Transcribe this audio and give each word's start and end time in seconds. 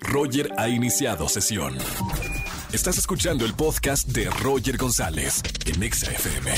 Roger 0.00 0.50
ha 0.56 0.68
iniciado 0.68 1.28
sesión. 1.28 1.76
Estás 2.72 2.98
escuchando 2.98 3.44
el 3.44 3.54
podcast 3.54 4.08
de 4.08 4.28
Roger 4.30 4.76
González 4.76 5.42
en 5.66 5.82
Exa 5.82 6.10
FM. 6.10 6.50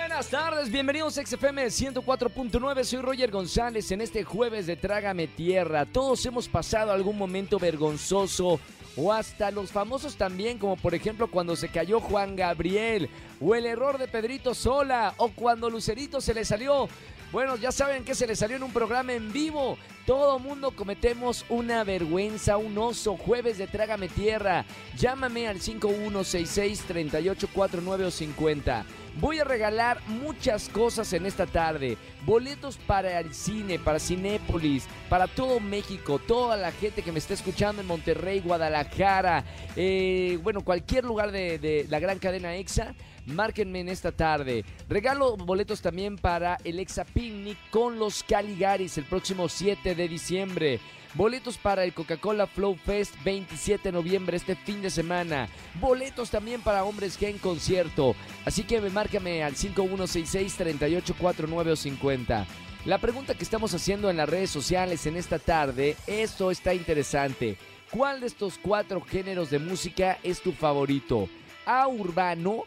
Buenas 0.00 0.28
tardes, 0.28 0.70
bienvenidos 0.70 1.16
a 1.16 1.24
XFM 1.24 1.66
104.9, 1.66 2.84
soy 2.84 3.00
Roger 3.00 3.30
González 3.30 3.90
en 3.90 4.02
este 4.02 4.22
jueves 4.22 4.66
de 4.66 4.76
Trágame 4.76 5.28
Tierra. 5.28 5.86
Todos 5.86 6.24
hemos 6.26 6.48
pasado 6.48 6.92
algún 6.92 7.16
momento 7.16 7.58
vergonzoso 7.58 8.60
o 8.96 9.12
hasta 9.12 9.50
los 9.50 9.70
famosos 9.70 10.16
también, 10.16 10.58
como 10.58 10.76
por 10.76 10.94
ejemplo 10.94 11.30
cuando 11.30 11.56
se 11.56 11.68
cayó 11.68 12.00
Juan 12.00 12.36
Gabriel, 12.36 13.08
o 13.40 13.54
el 13.54 13.64
error 13.64 13.98
de 13.98 14.08
Pedrito 14.08 14.54
Sola, 14.54 15.14
o 15.16 15.28
cuando 15.30 15.70
Lucerito 15.70 16.20
se 16.20 16.34
le 16.34 16.44
salió. 16.44 16.88
Bueno, 17.32 17.54
ya 17.54 17.70
saben 17.70 18.04
que 18.04 18.16
se 18.16 18.26
le 18.26 18.34
salió 18.34 18.56
en 18.56 18.64
un 18.64 18.72
programa 18.72 19.12
en 19.12 19.32
vivo. 19.32 19.78
Todo 20.04 20.40
mundo 20.40 20.72
cometemos 20.72 21.44
una 21.48 21.84
vergüenza, 21.84 22.56
un 22.56 22.76
oso. 22.76 23.16
Jueves 23.16 23.56
de 23.56 23.68
Trágame 23.68 24.08
Tierra. 24.08 24.64
Llámame 24.98 25.46
al 25.46 25.60
5166-3849 25.60 28.04
o 28.04 28.10
50. 28.10 28.84
Voy 29.20 29.38
a 29.38 29.44
regalar 29.44 30.00
muchas 30.08 30.68
cosas 30.68 31.12
en 31.12 31.24
esta 31.24 31.46
tarde. 31.46 31.96
Boletos 32.26 32.78
para 32.78 33.20
el 33.20 33.32
cine, 33.32 33.78
para 33.78 34.00
Cinépolis, 34.00 34.88
para 35.08 35.28
todo 35.28 35.60
México, 35.60 36.18
toda 36.18 36.56
la 36.56 36.72
gente 36.72 37.02
que 37.02 37.12
me 37.12 37.20
está 37.20 37.34
escuchando 37.34 37.80
en 37.80 37.86
Monterrey, 37.86 38.40
Guadalajara, 38.40 39.44
eh, 39.76 40.36
bueno, 40.42 40.62
cualquier 40.62 41.04
lugar 41.04 41.30
de 41.30 41.86
la 41.88 42.00
gran 42.00 42.18
cadena 42.18 42.56
EXA. 42.56 42.92
Márquenme 43.34 43.80
en 43.80 43.88
esta 43.88 44.12
tarde. 44.12 44.64
Regalo 44.88 45.36
boletos 45.36 45.80
también 45.80 46.16
para 46.16 46.58
el 46.64 46.78
Exa 46.78 47.04
Picnic 47.04 47.58
con 47.70 47.98
los 47.98 48.22
Caligaris 48.22 48.98
el 48.98 49.04
próximo 49.04 49.48
7 49.48 49.94
de 49.94 50.08
diciembre. 50.08 50.80
Boletos 51.14 51.58
para 51.58 51.82
el 51.82 51.92
Coca-Cola 51.92 52.46
Flow 52.46 52.76
Fest 52.76 53.16
27 53.24 53.88
de 53.88 53.92
noviembre 53.92 54.36
este 54.36 54.54
fin 54.54 54.80
de 54.80 54.90
semana. 54.90 55.48
Boletos 55.80 56.30
también 56.30 56.60
para 56.60 56.84
Hombres 56.84 57.18
G 57.18 57.30
en 57.30 57.38
concierto. 57.38 58.14
Así 58.44 58.62
que 58.62 58.80
me 58.80 58.90
márcame 58.90 59.42
al 59.42 59.56
5166-3849 59.56 61.72
o 61.72 61.76
50. 61.76 62.46
La 62.84 62.98
pregunta 62.98 63.34
que 63.34 63.44
estamos 63.44 63.74
haciendo 63.74 64.08
en 64.08 64.16
las 64.16 64.28
redes 64.28 64.50
sociales 64.50 65.04
en 65.06 65.16
esta 65.16 65.40
tarde, 65.40 65.96
esto 66.06 66.50
está 66.50 66.74
interesante. 66.74 67.58
¿Cuál 67.90 68.20
de 68.20 68.28
estos 68.28 68.56
cuatro 68.56 69.00
géneros 69.00 69.50
de 69.50 69.58
música 69.58 70.18
es 70.22 70.40
tu 70.40 70.52
favorito? 70.52 71.28
A 71.66 71.88
urbano, 71.88 72.62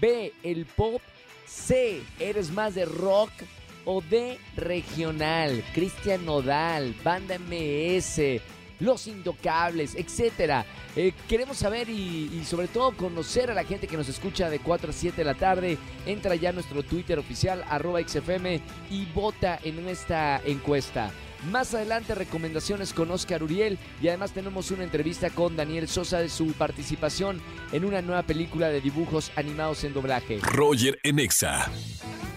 B, 0.00 0.32
el 0.42 0.66
pop. 0.66 1.00
C, 1.46 2.02
eres 2.18 2.50
más 2.50 2.74
de 2.74 2.84
rock. 2.84 3.30
O 3.84 4.02
D, 4.02 4.38
regional. 4.56 5.64
Cristian 5.74 6.24
Nodal, 6.26 6.94
Banda 7.02 7.38
MS, 7.38 8.40
Los 8.78 9.06
Intocables, 9.06 9.94
etc. 9.94 10.64
Eh, 10.96 11.12
queremos 11.28 11.56
saber 11.56 11.88
y, 11.88 12.30
y, 12.32 12.44
sobre 12.44 12.68
todo 12.68 12.96
conocer 12.96 13.50
a 13.50 13.54
la 13.54 13.64
gente 13.64 13.86
que 13.86 13.96
nos 13.96 14.08
escucha 14.08 14.50
de 14.50 14.58
4 14.58 14.90
a 14.90 14.92
7 14.92 15.16
de 15.16 15.24
la 15.24 15.34
tarde. 15.34 15.78
Entra 16.06 16.34
ya 16.34 16.50
a 16.50 16.52
nuestro 16.52 16.82
Twitter 16.82 17.18
oficial, 17.18 17.64
arroba 17.68 18.00
XFM, 18.06 18.60
y 18.90 19.06
vota 19.06 19.58
en 19.64 19.88
esta 19.88 20.40
encuesta. 20.44 21.10
Más 21.48 21.74
adelante 21.74 22.14
recomendaciones 22.14 22.92
con 22.92 23.10
Oscar 23.10 23.42
Uriel 23.42 23.78
y 24.02 24.08
además 24.08 24.32
tenemos 24.32 24.70
una 24.70 24.84
entrevista 24.84 25.30
con 25.30 25.56
Daniel 25.56 25.88
Sosa 25.88 26.18
de 26.18 26.28
su 26.28 26.52
participación 26.52 27.40
en 27.72 27.84
una 27.84 28.02
nueva 28.02 28.24
película 28.24 28.68
de 28.68 28.80
dibujos 28.80 29.32
animados 29.36 29.84
en 29.84 29.94
doblaje. 29.94 30.38
Roger 30.42 30.98
en 31.02 31.18
Exa. 31.18 31.70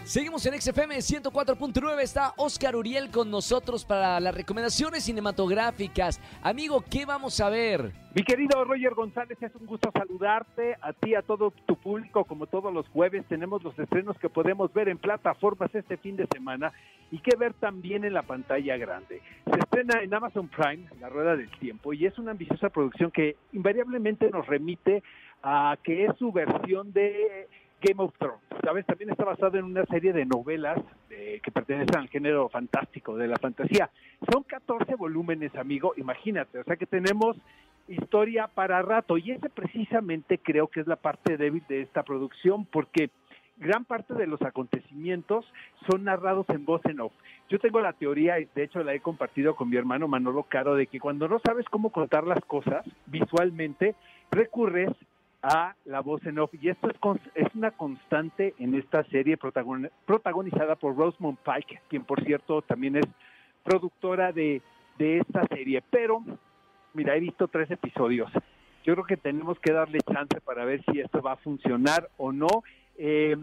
Seguimos 0.06 0.46
en 0.46 0.62
XFM 0.62 0.98
104.9. 0.98 2.02
Está 2.02 2.34
Oscar 2.36 2.76
Uriel 2.76 3.10
con 3.10 3.32
nosotros 3.32 3.86
para 3.86 4.20
las 4.20 4.36
recomendaciones 4.36 5.06
cinematográficas. 5.06 6.20
Amigo, 6.42 6.84
¿qué 6.92 7.06
vamos 7.06 7.40
a 7.40 7.50
ver? 7.50 7.94
Mi 8.14 8.22
querido 8.22 8.66
Roger 8.66 8.96
González, 8.96 9.42
es 9.42 9.56
un 9.56 9.66
gusto 9.66 9.92
saludarte 9.94 10.76
a 10.82 10.92
ti, 10.92 11.16
a 11.16 11.22
todo 11.22 11.52
tu 11.66 11.78
público, 11.78 12.26
como 12.26 12.48
todos 12.48 12.74
los 12.74 12.86
jueves. 12.90 13.24
Tenemos 13.30 13.64
los 13.64 13.80
estrenos 13.80 14.20
que 14.20 14.28
podemos 14.28 14.74
ver 14.74 14.90
en 14.90 14.98
plataformas 14.98 15.74
este 15.74 15.96
fin 15.96 16.18
de 16.18 16.28
semana 16.28 16.74
y 17.10 17.20
que 17.20 17.38
ver 17.38 17.54
también 17.54 18.04
en 18.04 18.14
la 18.14 18.24
pantalla 18.24 18.76
grande. 18.76 19.22
Se 19.46 19.58
estrena 19.58 20.04
en 20.04 20.14
Amazon 20.14 20.50
Prime, 20.50 20.86
La 21.00 21.08
Rueda 21.08 21.38
del 21.38 21.50
Tiempo, 21.60 21.94
y 21.94 22.06
es 22.06 22.18
una 22.20 22.32
ambiciosa 22.32 22.70
producción 22.70 23.10
que 23.10 23.38
invariablemente 23.54 24.30
nos 24.30 24.46
remite 24.48 25.02
a 25.44 25.78
que 25.82 26.06
es 26.06 26.12
su 26.18 26.32
versión 26.34 26.92
de 26.92 27.48
Game 27.84 28.02
of 28.02 28.14
Thrones, 28.18 28.42
¿sabes? 28.64 28.86
También 28.86 29.10
está 29.10 29.26
basado 29.26 29.58
en 29.58 29.66
una 29.66 29.86
serie 29.86 30.14
de 30.14 30.26
novelas 30.26 30.80
eh, 31.10 31.42
que 31.44 31.52
pertenecen 31.52 31.98
al 31.98 32.08
género 32.08 32.48
fantástico, 32.48 33.18
de 33.18 33.28
la 33.28 33.36
fantasía. 33.36 33.90
Son 34.32 34.44
14 34.44 34.96
volúmenes, 34.96 35.54
amigo, 35.56 35.94
imagínate, 35.98 36.60
o 36.60 36.64
sea 36.64 36.78
que 36.78 36.86
tenemos 36.86 37.36
historia 37.90 38.48
para 38.48 38.82
rato 38.82 39.18
y 39.18 39.32
ese 39.32 39.50
precisamente 39.50 40.38
creo 40.38 40.70
que 40.70 40.80
es 40.80 40.88
la 40.88 40.96
parte 40.96 41.36
débil 41.36 41.64
de 41.68 41.82
esta 41.82 42.04
producción 42.04 42.66
porque 42.66 43.10
gran 43.58 43.84
parte 43.84 44.14
de 44.14 44.28
los 44.28 44.42
acontecimientos 44.42 45.46
son 45.90 46.06
narrados 46.06 46.48
en 46.50 46.64
voz 46.64 46.82
en 46.86 47.02
off. 47.02 47.14
Yo 47.50 47.60
tengo 47.60 47.82
la 47.82 47.94
teoría, 47.94 48.40
y 48.40 48.48
de 48.56 48.64
hecho 48.64 48.82
la 48.84 48.94
he 48.94 49.02
compartido 49.02 49.56
con 49.56 49.70
mi 49.70 49.76
hermano 49.76 50.08
Manolo 50.08 50.44
Caro, 50.44 50.76
de 50.76 50.88
que 50.88 51.00
cuando 51.00 51.28
no 51.28 51.40
sabes 51.46 51.66
cómo 51.70 51.92
contar 51.92 52.26
las 52.26 52.44
cosas 52.46 52.86
visualmente, 53.08 53.96
recurres 54.32 54.90
a 55.44 55.76
la 55.86 56.00
voz 56.00 56.26
en 56.26 56.40
off. 56.40 56.52
Y 56.60 56.70
esto 56.70 56.90
es, 56.90 57.22
es 57.36 57.54
una 57.54 57.72
constante 57.72 58.56
en 58.58 58.74
esta 58.74 59.04
serie 59.06 59.38
protagon 59.38 59.92
protagonizada 60.06 60.76
por 60.76 60.96
Rosamund 60.96 61.38
Pike, 61.40 61.82
quien 61.90 62.06
por 62.06 62.24
cierto 62.24 62.62
también 62.62 62.96
es 62.96 63.06
productora 63.64 64.32
de, 64.32 64.62
de 64.98 65.20
esta 65.20 65.46
serie. 65.48 65.84
Pero, 65.92 66.24
mira, 66.94 67.16
he 67.16 67.20
visto 67.20 67.48
tres 67.48 67.70
episodios. 67.70 68.32
Yo 68.86 68.94
creo 68.94 69.06
que 69.06 69.18
tenemos 69.18 69.60
que 69.60 69.72
darle 69.72 70.00
chance 70.00 70.42
para 70.42 70.66
ver 70.66 70.84
si 70.86 71.00
esto 71.00 71.22
va 71.22 71.34
a 71.34 71.38
funcionar 71.38 72.10
o 72.18 72.32
no. 72.32 72.64
Eh, 72.98 73.36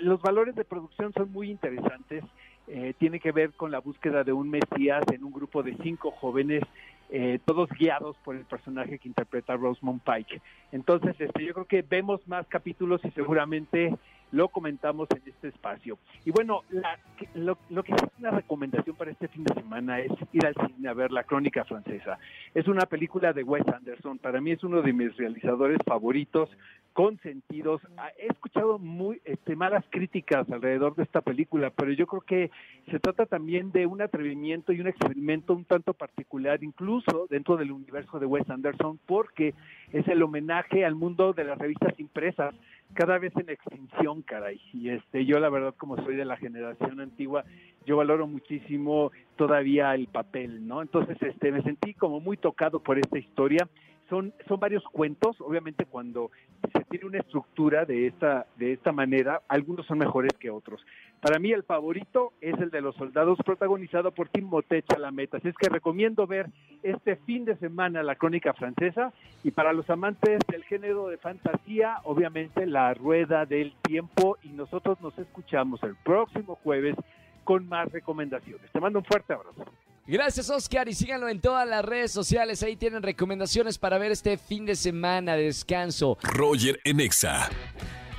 los 0.00 0.20
valores 0.20 0.54
de 0.54 0.64
producción 0.64 1.12
son 1.12 1.32
muy 1.32 1.50
interesantes. 1.50 2.24
Eh, 2.66 2.94
tiene 2.98 3.18
que 3.18 3.32
ver 3.32 3.52
con 3.52 3.70
la 3.70 3.78
búsqueda 3.78 4.24
de 4.24 4.32
un 4.32 4.50
Mesías 4.50 5.04
en 5.12 5.24
un 5.24 5.32
grupo 5.32 5.62
de 5.62 5.76
cinco 5.82 6.10
jóvenes 6.10 6.62
eh, 7.10 7.38
todos 7.44 7.68
guiados 7.70 8.16
por 8.24 8.36
el 8.36 8.44
personaje 8.44 8.98
que 8.98 9.08
interpreta 9.08 9.56
Rosamund 9.56 10.02
Pike. 10.02 10.40
Entonces, 10.72 11.16
este, 11.18 11.44
yo 11.44 11.54
creo 11.54 11.66
que 11.66 11.82
vemos 11.82 12.26
más 12.28 12.46
capítulos 12.48 13.00
y 13.04 13.10
seguramente 13.12 13.94
lo 14.30 14.48
comentamos 14.48 15.08
en 15.10 15.22
este 15.26 15.48
espacio. 15.48 15.98
Y 16.24 16.30
bueno, 16.30 16.62
la, 16.70 16.98
lo, 17.34 17.58
lo, 17.70 17.82
que 17.82 17.92
es 17.92 18.02
una 18.18 18.30
recomendación 18.30 18.94
para 18.96 19.10
este 19.10 19.28
fin 19.28 19.44
de 19.44 19.54
semana 19.54 20.00
es 20.00 20.12
ir 20.32 20.46
al 20.46 20.54
cine 20.54 20.88
a 20.88 20.92
ver 20.92 21.10
La 21.10 21.24
Crónica 21.24 21.64
Francesa. 21.64 22.18
Es 22.54 22.68
una 22.68 22.86
película 22.86 23.32
de 23.32 23.42
Wes 23.42 23.66
Anderson, 23.68 24.18
para 24.18 24.40
mí 24.40 24.50
es 24.50 24.62
uno 24.62 24.82
de 24.82 24.92
mis 24.92 25.16
realizadores 25.16 25.78
favoritos, 25.86 26.50
consentidos. 26.98 27.80
He 28.18 28.26
escuchado 28.26 28.76
muy 28.80 29.20
este, 29.24 29.54
malas 29.54 29.84
críticas 29.88 30.50
alrededor 30.50 30.96
de 30.96 31.04
esta 31.04 31.20
película, 31.20 31.70
pero 31.70 31.92
yo 31.92 32.08
creo 32.08 32.22
que 32.22 32.50
se 32.90 32.98
trata 32.98 33.24
también 33.24 33.70
de 33.70 33.86
un 33.86 34.02
atrevimiento 34.02 34.72
y 34.72 34.80
un 34.80 34.88
experimento 34.88 35.54
un 35.54 35.64
tanto 35.64 35.94
particular, 35.94 36.60
incluso 36.64 37.28
dentro 37.30 37.56
del 37.56 37.70
universo 37.70 38.18
de 38.18 38.26
Wes 38.26 38.50
Anderson, 38.50 38.98
porque 39.06 39.54
es 39.92 40.08
el 40.08 40.24
homenaje 40.24 40.84
al 40.84 40.96
mundo 40.96 41.32
de 41.32 41.44
las 41.44 41.56
revistas 41.56 41.94
impresas 42.00 42.52
cada 42.94 43.16
vez 43.18 43.32
en 43.36 43.48
extinción, 43.48 44.22
caray. 44.22 44.60
Y 44.72 44.88
este, 44.88 45.24
yo 45.24 45.38
la 45.38 45.50
verdad, 45.50 45.76
como 45.78 46.02
soy 46.02 46.16
de 46.16 46.24
la 46.24 46.36
generación 46.36 46.98
antigua, 46.98 47.44
yo 47.86 47.96
valoro 47.96 48.26
muchísimo 48.26 49.12
todavía 49.36 49.94
el 49.94 50.08
papel, 50.08 50.66
¿no? 50.66 50.82
Entonces, 50.82 51.16
este, 51.22 51.52
me 51.52 51.62
sentí 51.62 51.94
como 51.94 52.18
muy 52.18 52.36
tocado 52.38 52.80
por 52.80 52.98
esta 52.98 53.20
historia. 53.20 53.68
Son, 54.08 54.32
son 54.46 54.58
varios 54.58 54.82
cuentos, 54.84 55.40
obviamente 55.40 55.84
cuando 55.84 56.30
se 56.72 56.84
tiene 56.84 57.06
una 57.06 57.18
estructura 57.18 57.84
de 57.84 58.06
esta, 58.06 58.46
de 58.56 58.72
esta 58.72 58.90
manera, 58.90 59.42
algunos 59.48 59.86
son 59.86 59.98
mejores 59.98 60.32
que 60.38 60.50
otros. 60.50 60.80
Para 61.20 61.38
mí 61.38 61.50
el 61.52 61.64
favorito 61.64 62.32
es 62.40 62.58
el 62.60 62.70
de 62.70 62.80
los 62.80 62.94
soldados, 62.94 63.38
protagonizado 63.44 64.12
por 64.12 64.28
Timothée 64.28 64.82
Chalamet. 64.82 65.34
Así 65.34 65.48
es 65.48 65.56
que 65.56 65.68
recomiendo 65.68 66.26
ver 66.26 66.46
este 66.82 67.16
fin 67.16 67.44
de 67.44 67.56
semana 67.56 68.02
la 68.02 68.14
crónica 68.14 68.52
francesa 68.52 69.12
y 69.42 69.50
para 69.50 69.72
los 69.72 69.90
amantes 69.90 70.38
del 70.48 70.62
género 70.64 71.08
de 71.08 71.18
fantasía, 71.18 71.96
obviamente 72.04 72.66
la 72.66 72.94
rueda 72.94 73.46
del 73.46 73.74
tiempo 73.82 74.38
y 74.44 74.50
nosotros 74.50 75.00
nos 75.00 75.18
escuchamos 75.18 75.82
el 75.82 75.96
próximo 75.96 76.54
jueves 76.62 76.94
con 77.42 77.68
más 77.68 77.90
recomendaciones. 77.90 78.70
Te 78.70 78.80
mando 78.80 79.00
un 79.00 79.04
fuerte 79.04 79.32
abrazo. 79.32 79.64
Gracias 80.10 80.48
Oscar 80.48 80.88
y 80.88 80.94
síganlo 80.94 81.28
en 81.28 81.38
todas 81.38 81.68
las 81.68 81.84
redes 81.84 82.10
sociales, 82.10 82.62
ahí 82.62 82.76
tienen 82.76 83.02
recomendaciones 83.02 83.76
para 83.76 83.98
ver 83.98 84.10
este 84.10 84.38
fin 84.38 84.64
de 84.64 84.74
semana 84.74 85.36
de 85.36 85.42
descanso. 85.42 86.16
Roger 86.22 86.80
Enexa. 86.82 87.50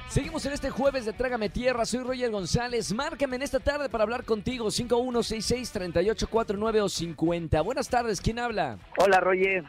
Seguimos 0.07 0.45
en 0.45 0.53
este 0.53 0.69
jueves 0.69 1.05
de 1.05 1.13
Trágame 1.13 1.49
Tierra. 1.49 1.85
Soy 1.85 2.01
Roger 2.01 2.29
González. 2.29 2.93
Márcame 2.93 3.37
en 3.37 3.41
esta 3.41 3.59
tarde 3.59 3.89
para 3.89 4.03
hablar 4.03 4.23
contigo. 4.23 4.67
5166-3849 4.67 6.79
o 6.79 6.89
50. 6.89 7.59
Buenas 7.61 7.89
tardes. 7.89 8.21
¿Quién 8.21 8.37
habla? 8.37 8.77
Hola, 8.97 9.19
Roger. 9.19 9.63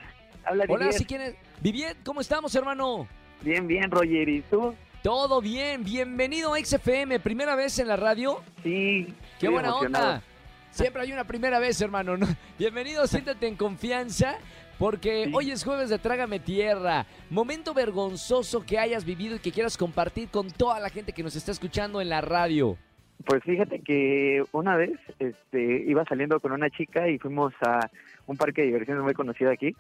Habla 0.45 0.67
Hola, 0.69 0.93
si 0.93 1.07
quién 1.07 1.23
es? 1.23 1.37
Viviet, 1.63 1.97
¿cómo 2.05 2.21
estamos, 2.21 2.55
hermano? 2.55 3.09
Bien, 3.41 3.67
bien, 3.67 3.91
Roger. 3.91 4.29
¿Y 4.29 4.43
tú? 4.43 4.75
Todo 5.03 5.41
bien. 5.41 5.85
Bienvenido 5.85 6.53
a 6.53 6.59
XFM. 6.59 7.19
¿Primera 7.21 7.55
vez 7.55 7.79
en 7.79 7.89
la 7.89 7.97
radio? 7.97 8.43
Sí. 8.63 9.15
Qué 9.39 9.49
buena 9.49 9.69
emocionado. 9.69 10.15
onda. 10.17 10.30
Siempre 10.71 11.03
hay 11.03 11.13
una 11.13 11.25
primera 11.25 11.59
vez, 11.59 11.81
hermano. 11.81 12.17
¿no? 12.17 12.27
Bienvenido, 12.59 13.07
siéntate 13.07 13.47
en 13.47 13.57
confianza. 13.57 14.37
Porque 14.79 15.25
Sí. 15.27 15.33
hoy 15.35 15.51
es 15.51 15.63
jueves 15.63 15.91
de 15.91 15.99
Trágame 15.99 16.41
Tierra. 16.41 17.05
Momento 17.29 17.75
vergonzoso 17.75 18.65
que 18.65 18.79
hayas 18.79 19.05
vivido 19.05 19.37
y 19.37 19.39
que 19.39 19.53
quieras 19.53 19.77
compartir 19.77 20.31
con 20.31 20.51
toda 20.51 20.81
la 20.81 20.89
gente 20.89 21.13
que 21.13 21.23
nos 21.23 21.37
está 21.37 21.53
escuchando 21.53 22.01
en 22.01 22.09
la 22.09 22.23
radio. 22.23 22.79
Pues 23.27 23.43
fíjate 23.45 23.81
que 23.83 24.43
una 24.53 24.77
vez 24.77 24.99
este, 25.19 25.85
iba 25.87 26.03
saliendo 26.07 26.41
con 26.41 26.53
una 26.53 26.71
chica 26.71 27.11
y 27.11 27.19
fuimos 27.19 27.53
a 27.61 27.91
un 28.27 28.39
parque 28.39 28.63
de 28.63 28.69
diversiones 28.69 29.05
muy 29.05 29.13
conocido 29.13 29.51
aquí. 29.51 29.77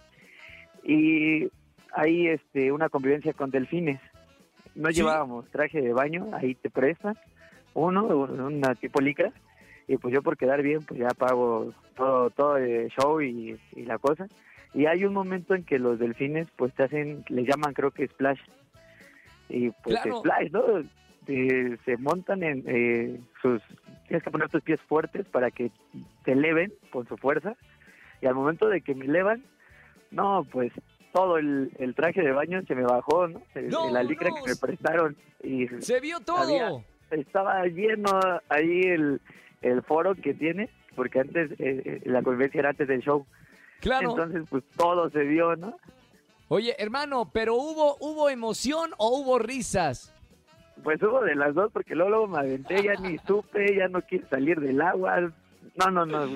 Y 0.84 1.48
ahí 1.94 2.26
este, 2.28 2.70
una 2.70 2.90
convivencia 2.90 3.32
con 3.32 3.50
delfines. 3.50 4.00
No 4.74 4.90
Sí. 4.90 4.96
llevábamos 4.96 5.48
traje 5.50 5.80
de 5.80 5.94
baño, 5.94 6.26
ahí 6.34 6.54
te 6.56 6.68
prestan 6.68 7.16
uno, 7.72 8.04
una 8.04 8.74
tipo 8.74 9.00
licra. 9.00 9.32
Y 9.90 9.96
pues 9.96 10.14
yo 10.14 10.22
por 10.22 10.36
quedar 10.36 10.62
bien, 10.62 10.82
pues 10.86 11.00
ya 11.00 11.08
pago 11.08 11.74
todo, 11.96 12.30
todo 12.30 12.56
el 12.58 12.88
show 12.90 13.20
y, 13.20 13.58
y 13.74 13.82
la 13.86 13.98
cosa. 13.98 14.28
Y 14.72 14.86
hay 14.86 15.04
un 15.04 15.12
momento 15.12 15.52
en 15.56 15.64
que 15.64 15.80
los 15.80 15.98
delfines 15.98 16.46
pues 16.54 16.72
te 16.74 16.84
hacen, 16.84 17.24
les 17.28 17.44
llaman 17.44 17.74
creo 17.74 17.90
que 17.90 18.06
splash. 18.06 18.38
Y 19.48 19.70
pues 19.82 19.96
Claro. 20.00 20.20
splash, 20.20 20.52
¿no? 20.52 20.62
Eh, 21.26 21.76
se 21.84 21.96
montan 21.96 22.44
en 22.44 22.62
eh, 22.68 23.18
sus... 23.42 23.60
Tienes 24.06 24.22
que 24.22 24.30
poner 24.30 24.48
tus 24.48 24.62
pies 24.62 24.80
fuertes 24.82 25.26
para 25.26 25.50
que 25.50 25.72
te 26.24 26.32
eleven 26.32 26.72
con 26.92 27.08
su 27.08 27.16
fuerza. 27.16 27.56
Y 28.22 28.26
al 28.26 28.36
momento 28.36 28.68
de 28.68 28.82
que 28.82 28.94
me 28.94 29.06
elevan, 29.06 29.42
no, 30.12 30.46
pues 30.52 30.72
todo 31.12 31.36
el, 31.38 31.72
el 31.80 31.96
traje 31.96 32.22
de 32.22 32.30
baño 32.30 32.62
se 32.62 32.76
me 32.76 32.84
bajó, 32.84 33.26
¿no? 33.26 33.42
No, 33.68 33.90
la 33.90 34.04
licra 34.04 34.28
no. 34.30 34.36
que 34.36 34.50
me 34.50 34.56
prestaron. 34.56 35.16
Y 35.42 35.66
Se 35.80 35.98
vio 35.98 36.20
todo. 36.20 36.44
Había- 36.44 36.84
estaba 37.10 37.66
lleno 37.66 38.20
ahí 38.48 38.82
el, 38.82 39.20
el 39.60 39.82
foro 39.82 40.14
que 40.14 40.34
tiene, 40.34 40.70
porque 40.96 41.20
antes 41.20 41.52
eh, 41.52 41.82
eh, 41.84 42.02
la 42.04 42.22
convivencia 42.22 42.60
era 42.60 42.70
antes 42.70 42.88
del 42.88 43.00
show. 43.00 43.26
Claro. 43.80 44.10
Entonces, 44.10 44.44
pues 44.50 44.64
todo 44.76 45.10
se 45.10 45.20
vio, 45.24 45.56
¿no? 45.56 45.76
Oye, 46.48 46.74
hermano, 46.78 47.30
pero 47.32 47.54
hubo, 47.54 47.96
hubo 48.00 48.28
emoción 48.28 48.90
o 48.98 49.18
hubo 49.18 49.38
risas. 49.38 50.14
Pues 50.82 51.02
hubo 51.02 51.22
de 51.22 51.34
las 51.34 51.54
dos, 51.54 51.70
porque 51.72 51.94
luego, 51.94 52.10
luego 52.10 52.26
me 52.26 52.38
aventé, 52.38 52.82
ya 52.82 52.94
ni 52.94 53.18
supe, 53.18 53.76
ya 53.76 53.88
no 53.88 54.00
quise 54.02 54.26
salir 54.26 54.58
del 54.60 54.80
agua. 54.80 55.32
No, 55.76 55.90
no, 55.90 56.06
no. 56.06 56.26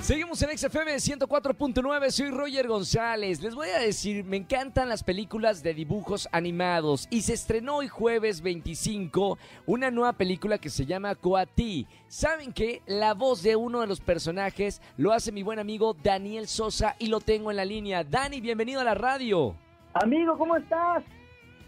Seguimos 0.01 0.41
en 0.43 0.57
XFM 0.57 0.95
104.9, 0.95 2.11
soy 2.11 2.31
Roger 2.31 2.69
González. 2.69 3.43
Les 3.43 3.55
voy 3.55 3.69
a 3.69 3.81
decir, 3.81 4.25
me 4.25 4.37
encantan 4.37 4.89
las 4.89 5.03
películas 5.03 5.63
de 5.63 5.75
dibujos 5.75 6.29
animados 6.31 7.09
y 7.11 7.23
se 7.23 7.35
estrenó 7.35 7.79
hoy 7.79 7.89
jueves 7.89 8.41
25 8.41 9.39
una 9.67 9.91
nueva 9.91 10.13
película 10.15 10.57
que 10.59 10.71
se 10.71 10.87
llama 10.87 11.17
Coatí. 11.17 11.87
¿Saben 12.07 12.53
qué? 12.53 12.81
La 12.87 13.13
voz 13.13 13.43
de 13.43 13.57
uno 13.57 13.81
de 13.81 13.89
los 13.89 14.01
personajes 14.01 14.81
lo 14.97 15.13
hace 15.13 15.33
mi 15.33 15.43
buen 15.43 15.59
amigo 15.59 15.95
Daniel 15.95 16.47
Sosa 16.47 16.95
y 17.01 17.09
lo 17.09 17.21
tengo 17.21 17.51
en 17.51 17.57
la 17.57 17.65
línea. 17.65 18.05
Dani, 18.05 18.41
bienvenido 18.41 18.81
a 18.81 18.85
la 18.85 18.95
radio. 18.95 19.57
Amigo, 19.95 20.39
¿cómo 20.39 20.57
estás? 20.57 21.03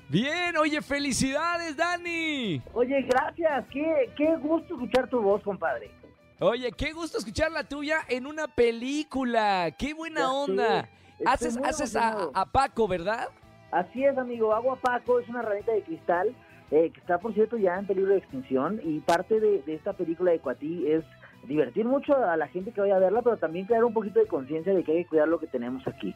Bien, 0.08 0.56
oye, 0.56 0.80
felicidades, 0.80 1.76
Dani. 1.76 2.62
Oye, 2.72 3.02
gracias. 3.02 3.66
Qué, 3.70 4.10
qué 4.16 4.36
gusto 4.36 4.74
escuchar 4.74 5.08
tu 5.08 5.20
voz, 5.20 5.42
compadre. 5.42 5.99
Oye, 6.42 6.72
qué 6.72 6.94
gusto 6.94 7.18
escuchar 7.18 7.52
la 7.52 7.64
tuya 7.64 7.98
en 8.08 8.26
una 8.26 8.48
película. 8.48 9.70
Qué 9.78 9.92
buena 9.92 10.32
onda. 10.32 10.88
Haces, 11.26 11.58
haces 11.62 11.94
a, 11.94 12.46
Paco, 12.50 12.88
¿verdad? 12.88 13.28
Así 13.70 14.02
es, 14.02 14.16
amigo. 14.16 14.54
Agua 14.54 14.76
Paco 14.76 15.20
es 15.20 15.28
una 15.28 15.42
ranita 15.42 15.70
de 15.72 15.82
cristal 15.82 16.34
eh, 16.70 16.90
que 16.94 17.00
está, 17.00 17.18
por 17.18 17.34
cierto, 17.34 17.58
ya 17.58 17.76
en 17.78 17.86
peligro 17.86 18.12
de 18.12 18.18
extinción. 18.20 18.80
Y 18.82 19.00
parte 19.00 19.38
de, 19.38 19.60
de 19.62 19.74
esta 19.74 19.92
película 19.92 20.30
de 20.30 20.38
Coatí 20.38 20.86
es 20.86 21.04
divertir 21.46 21.84
mucho 21.84 22.16
a 22.16 22.38
la 22.38 22.48
gente 22.48 22.72
que 22.72 22.80
vaya 22.80 22.96
a 22.96 23.00
verla, 23.00 23.20
pero 23.20 23.36
también 23.36 23.66
crear 23.66 23.84
un 23.84 23.92
poquito 23.92 24.18
de 24.18 24.26
conciencia 24.26 24.72
de 24.72 24.82
que 24.82 24.92
hay 24.92 25.04
que 25.04 25.10
cuidar 25.10 25.28
lo 25.28 25.38
que 25.38 25.46
tenemos 25.46 25.86
aquí. 25.86 26.14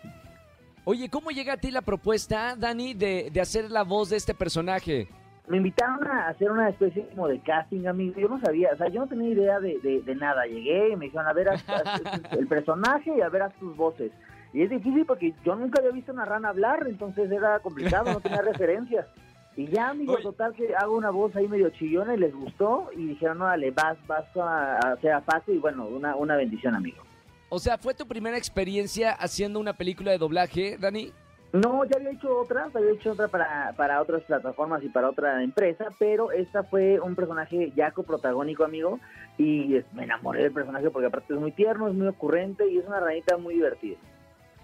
Oye, 0.85 1.11
¿cómo 1.11 1.33
llega 1.33 1.53
a 1.53 1.57
ti 1.59 1.71
la 1.71 1.83
propuesta, 1.83 2.57
Dani, 2.57 2.95
de, 2.95 3.29
de 3.31 3.41
hacer 3.43 3.71
la 3.71 3.83
voz 3.83 4.09
de 4.09 4.17
este 4.17 4.33
personaje? 4.33 5.07
Me 5.47 5.59
invitaron 5.59 6.07
a 6.07 6.29
hacer 6.29 6.51
una 6.51 6.71
especie 6.71 7.07
como 7.11 7.29
de 7.29 7.39
casting, 7.41 7.87
amigo. 7.87 8.19
Yo 8.19 8.29
no 8.29 8.41
sabía, 8.41 8.71
o 8.73 8.77
sea, 8.77 8.89
yo 8.89 9.01
no 9.01 9.07
tenía 9.07 9.29
idea 9.29 9.61
de, 9.61 9.79
de- 9.81 10.01
de 10.01 10.15
nada. 10.15 10.47
Llegué 10.47 10.91
y 10.91 10.97
me 10.97 11.07
dijeron, 11.07 11.27
a 11.27 11.33
ver, 11.35 11.49
haz- 11.49 11.69
haz 11.69 12.01
el 12.33 12.47
personaje 12.49 13.13
y 13.17 13.21
a 13.21 13.29
ver, 13.29 13.43
haz 13.43 13.55
tus 13.57 13.77
voces. 13.77 14.11
Y 14.55 14.63
es 14.63 14.71
difícil 14.71 15.05
porque 15.05 15.35
yo 15.45 15.55
nunca 15.57 15.81
había 15.81 15.91
visto 15.93 16.13
una 16.13 16.25
rana 16.25 16.49
hablar, 16.49 16.87
entonces 16.89 17.31
era 17.31 17.59
complicado, 17.59 18.13
no 18.13 18.21
tenía 18.21 18.41
referencias. 18.53 19.07
Y 19.57 19.67
ya, 19.69 19.91
amigo, 19.91 20.17
total 20.19 20.53
que 20.55 20.75
hago 20.75 20.97
una 20.97 21.11
voz 21.11 21.37
ahí 21.37 21.47
medio 21.47 21.71
chillona 21.71 22.15
y 22.15 22.19
les 22.19 22.35
gustó 22.35 22.89
y 22.97 23.07
dijeron, 23.09 23.39
no, 23.39 23.45
dale, 23.45 23.71
vas, 23.71 23.97
vas 24.07 24.25
a 24.37 24.77
a 24.79 24.93
hacer 24.95 25.13
a 25.13 25.21
Paco 25.21 25.53
y 25.53 25.59
bueno, 25.59 25.87
una, 25.87 26.17
una 26.17 26.37
bendición, 26.37 26.75
amigo. 26.75 27.03
O 27.51 27.59
sea, 27.61 27.79
¿fue 27.79 27.95
tu 27.95 28.07
primera 28.09 28.37
experiencia 28.37 29.13
haciendo 29.13 29.61
una 29.61 29.75
película 29.75 30.11
de 30.11 30.19
doblaje, 30.19 30.77
Dani? 30.79 31.13
No, 31.55 31.85
ya 31.85 31.93
había 31.99 32.11
hecho 32.11 32.37
otra, 32.37 32.69
había 32.75 32.91
hecho 32.91 33.13
otra 33.13 33.29
para, 33.29 33.73
para 33.77 34.03
otras 34.03 34.25
plataformas 34.25 34.83
y 34.83 34.89
para 34.89 35.09
otra 35.09 35.41
empresa, 35.41 35.87
pero 36.01 36.33
esta 36.33 36.65
fue 36.65 36.99
un 36.99 37.15
personaje 37.15 37.73
ya 37.77 37.93
coprotagónico, 37.93 38.65
amigo, 38.65 38.99
y 39.39 39.77
me 39.93 40.03
enamoré 40.03 40.43
del 40.43 40.53
personaje 40.53 40.91
porque 40.91 41.07
aparte 41.07 41.33
es 41.33 41.39
muy 41.39 41.53
tierno, 41.53 41.87
es 41.87 41.95
muy 41.95 42.09
ocurrente 42.09 42.69
y 42.69 42.79
es 42.79 42.87
una 42.87 42.99
ranita 42.99 43.37
muy 43.37 43.55
divertida. 43.55 43.97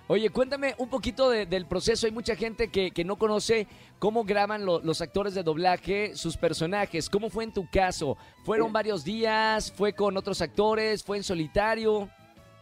Oye, 0.08 0.31
cuéntame 0.31 0.75
un 0.78 0.90
poquito 0.90 1.31
de- 1.31 1.46
del 1.46 1.66
proceso. 1.66 2.06
Hay 2.06 2.12
mucha 2.12 2.34
gente 2.34 2.72
que, 2.72 2.90
que 2.90 3.04
no 3.04 3.14
conoce 3.14 3.69
cómo 4.00 4.25
graban 4.25 4.66
lo- 4.66 4.80
los 4.80 5.00
actores 5.00 5.35
de 5.37 5.44
doblaje 5.44 6.16
sus 6.16 6.37
personajes. 6.37 7.09
¿Cómo 7.09 7.30
fue 7.30 7.44
en 7.44 7.52
tu 7.52 7.70
caso? 7.70 8.16
¿Fueron 8.44 8.66
Sí. 8.66 8.73
varios 8.73 9.04
días? 9.04 9.70
¿Fue 9.70 9.92
con 9.92 10.16
otros 10.16 10.42
actores? 10.42 11.04
¿Fue 11.04 11.18
en 11.18 11.23
solitario? 11.23 12.09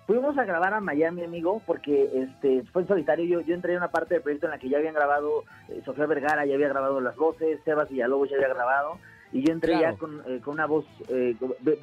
Fuimos 0.09 0.39
a 0.39 0.45
grabar 0.47 0.73
a 0.73 0.81
Miami, 0.81 1.23
amigo, 1.23 1.61
porque 1.67 2.09
este 2.15 2.63
fue 2.73 2.81
en 2.81 2.89
solitario. 2.89 3.27
Yo, 3.27 3.41
yo 3.43 3.55
entré 3.55 3.73
en 3.73 3.77
una 3.81 3.91
parte 3.91 4.15
del 4.15 4.23
proyecto 4.23 4.47
en 4.47 4.53
la 4.53 4.59
que 4.59 4.71
ya 4.71 4.79
habían 4.79 4.95
grabado, 4.95 5.45
eh, 5.69 5.83
Sofía 5.85 6.07
Vergara 6.07 6.47
ya 6.47 6.55
había 6.55 6.69
grabado 6.71 6.99
las 7.03 7.15
voces, 7.15 7.61
Sebas 7.63 7.91
Villalobos 7.91 8.31
ya 8.31 8.37
había 8.37 8.49
grabado, 8.49 8.97
y 9.33 9.47
yo 9.47 9.53
entré 9.53 9.75
Claro. 9.75 9.93
ya 9.93 9.99
con, 9.99 10.23
eh, 10.27 10.41
con 10.43 10.55
una 10.55 10.65
voz, 10.65 10.87
eh, 11.11 11.37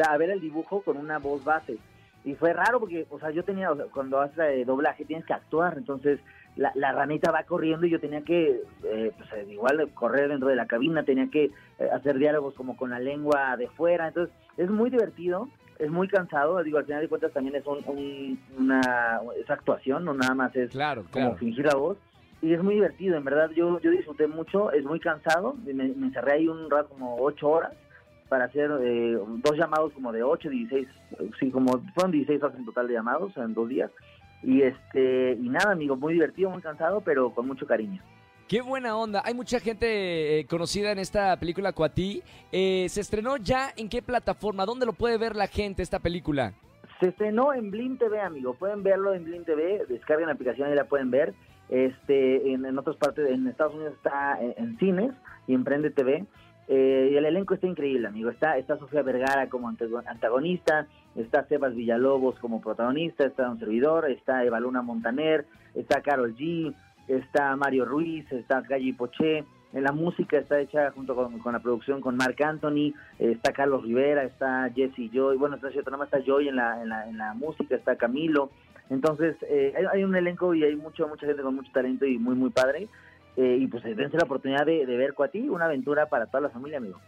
a 0.10 0.18
ver 0.18 0.32
el 0.32 0.42
dibujo 0.42 0.82
con 0.82 0.98
una 0.98 1.20
voz 1.20 1.44
base. 1.44 1.78
Y 2.24 2.34
fue 2.34 2.52
raro 2.52 2.80
porque, 2.80 3.06
o 3.12 3.20
sea, 3.20 3.30
yo 3.30 3.44
tenía, 3.44 3.72
o 3.72 3.76
sea, 3.76 3.86
cuando 3.94 4.20
haces 4.20 4.40
eh, 4.40 4.66
doblaje 4.66 5.06
tienes 5.06 5.28
que 5.28 5.34
actuar, 5.34 5.78
entonces 5.78 6.20
la, 6.56 6.72
la 6.74 6.94
ranita 6.94 7.30
va 7.32 7.44
corriendo 7.44 7.86
y 7.86 7.92
yo 7.92 8.00
tenía 8.00 8.22
que, 8.24 8.64
eh, 8.86 9.12
pues 9.16 9.30
eh, 9.34 9.46
igual 9.52 9.88
correr 9.94 10.30
dentro 10.30 10.48
de 10.50 10.56
la 10.56 10.66
cabina, 10.66 11.04
tenía 11.04 11.28
que 11.30 11.52
eh, 11.78 11.90
hacer 11.94 12.18
diálogos 12.18 12.56
como 12.56 12.76
con 12.76 12.90
la 12.90 12.98
lengua 13.00 13.56
de 13.56 13.68
fuera, 13.68 14.08
entonces 14.08 14.36
es 14.58 14.72
muy 14.72 14.90
divertido, 14.90 15.48
es 15.80 15.92
muy 15.92 16.08
cansado, 16.08 16.62
digo, 16.64 16.78
al 16.78 16.86
final 16.86 17.02
de 17.02 17.10
cuentas 17.10 17.32
también 17.34 17.56
es 17.56 17.66
un, 17.66 17.80
un- 17.88 18.40
una 18.58 19.22
es 19.42 19.50
actuación, 19.50 20.06
no 20.06 20.14
nada 20.14 20.34
más 20.36 20.56
es 20.56 20.72
Claro, 20.72 21.02
como 21.12 21.26
claro. 21.26 21.38
fingir 21.38 21.66
la 21.66 21.76
voz. 21.76 21.98
Y 22.42 22.54
es 22.54 22.62
muy 22.62 22.76
divertido, 22.76 23.18
en 23.18 23.24
verdad, 23.24 23.50
yo, 23.52 23.80
yo 23.80 23.90
disfruté 23.92 24.28
mucho, 24.28 24.72
es 24.72 24.84
muy 24.84 25.00
cansado, 25.00 25.56
me, 25.66 25.74
me 25.74 26.08
encerré 26.08 26.34
ahí 26.34 26.48
un 26.48 26.70
rato 26.70 26.90
como 26.90 27.16
ocho 27.18 27.50
horas 27.50 27.74
para 28.30 28.46
hacer 28.46 28.70
eh, 28.82 29.18
dos 29.44 29.58
llamados 29.58 29.94
como 29.94 30.12
de 30.12 30.22
8, 30.24 30.50
16, 30.50 30.88
eh, 31.20 31.30
sí, 31.40 31.50
como 31.52 31.80
fueron 31.94 32.12
16 32.12 32.44
horas 32.44 32.58
en 32.58 32.66
total 32.66 32.88
de 32.88 32.94
llamados 32.94 33.36
en 33.38 33.54
dos 33.54 33.70
días. 33.70 33.90
Y 34.44 34.62
este 34.62 35.34
y 35.42 35.50
nada, 35.50 35.72
amigo, 35.72 35.96
muy 35.96 36.14
divertido, 36.14 36.50
muy 36.50 36.62
cansado, 36.62 37.02
pero 37.02 37.32
con 37.32 37.48
mucho 37.48 37.66
cariño. 37.66 38.02
Qué 38.48 38.62
buena 38.62 38.96
onda. 38.96 39.24
Hay 39.26 39.34
mucha 39.34 39.60
gente 39.60 40.40
eh, 40.40 40.46
conocida 40.46 40.92
en 40.92 41.00
esta 41.00 41.36
película 41.40 41.72
Coatí. 41.74 42.22
Eh, 42.52 42.86
¿Se 42.90 43.02
estrenó 43.02 43.38
ya 43.38 43.70
en 43.76 43.90
qué 43.90 44.04
plataforma? 44.04 44.66
¿Dónde 44.66 44.86
lo 44.86 44.94
puede 44.94 45.18
ver 45.18 45.36
la 45.36 45.48
gente 45.48 45.82
esta 45.82 45.98
película? 46.00 46.54
Se 47.00 47.08
estrenó 47.08 47.54
en 47.54 47.72
Blim 47.72 47.98
TV, 47.98 48.22
amigo. 48.22 48.54
Pueden 48.54 48.84
verlo 48.84 49.14
en 49.16 49.24
Blim 49.26 49.44
TV, 49.46 49.86
descarguen 49.90 50.28
la 50.28 50.34
aplicación 50.34 50.72
y 50.72 50.76
la 50.76 50.86
pueden 50.86 51.10
ver. 51.10 51.34
Este, 51.70 52.52
en, 52.54 52.78
otras 52.78 52.96
partes, 52.98 53.28
en 53.32 53.48
Estados 53.48 53.74
Unidos 53.74 53.94
está 53.96 54.40
en, 54.40 54.54
en 54.58 54.78
cines 54.78 55.12
y 55.48 55.56
en 55.56 55.64
Prende 55.64 55.90
TV. 55.90 56.26
Eh, 56.68 57.10
y 57.14 57.16
el 57.18 57.26
elenco 57.26 57.56
está 57.56 57.66
increíble, 57.66 58.08
amigo. 58.08 58.30
Está, 58.30 58.58
está 58.58 58.78
Sofía 58.78 59.02
Vergara 59.02 59.50
como 59.50 59.68
antago- 59.70 60.04
antagonista, 60.06 60.88
está 61.16 61.48
Sebas 61.48 61.76
Villalobos 61.76 62.38
como 62.40 62.62
protagonista, 62.62 63.26
está 63.26 63.50
un 63.50 63.60
servidor, 63.60 64.10
está 64.10 64.44
Eva 64.44 64.60
Luna 64.60 64.82
Montaner, 64.84 65.46
está 65.76 66.02
Carol 66.02 66.36
G, 66.36 66.74
está 67.08 67.56
Mario 67.56 67.86
Ruiz, 67.86 68.32
está 68.32 68.62
Galli 68.62 68.94
Poché. 68.94 69.44
En 69.74 69.84
la 69.84 69.92
música 69.92 70.38
está 70.38 70.60
hecha 70.60 70.92
junto 70.92 71.16
con, 71.16 71.38
con 71.40 71.52
la 71.52 71.60
producción 71.60 72.00
con 72.00 72.16
Marc 72.16 72.40
Anthony, 72.42 72.94
está 73.20 73.52
Carlos 73.52 73.84
Rivera, 73.84 74.24
está 74.24 74.70
Jesse 74.74 75.12
Joy, 75.12 75.36
bueno, 75.36 75.58
está 75.58 75.70
cierto, 75.70 75.92
nada 75.92 76.06
más 76.06 76.14
está 76.14 76.26
Joy 76.26 76.48
en 76.48 76.56
la, 76.56 76.82
en 76.82 76.88
la, 76.88 77.10
en 77.10 77.18
la 77.18 77.34
música, 77.34 77.76
está 77.76 77.98
Camilo. 77.98 78.52
Entonces, 78.90 79.36
eh, 79.50 79.74
hay, 79.76 79.84
hay 79.92 80.04
un 80.06 80.16
elenco 80.16 80.54
y 80.54 80.64
hay 80.64 80.78
mucho, 80.78 81.08
mucha 81.10 81.26
gente 81.26 81.42
con 81.42 81.56
mucho 81.56 81.72
talento 81.74 82.06
y 82.06 82.18
muy, 82.18 82.36
muy 82.36 82.52
padre. 82.52 82.88
Eh, 83.36 83.58
y 83.60 83.68
pues 83.68 83.84
dense 83.84 84.16
la 84.16 84.24
oportunidad 84.24 84.66
de, 84.66 84.86
de 84.86 84.96
ver 84.96 85.14
Cuatí, 85.14 85.50
una 85.50 85.66
aventura 85.66 86.06
para 86.06 86.28
toda 86.28 86.40
la 86.42 86.50
familia, 86.50 86.78
amigo. 86.78 87.02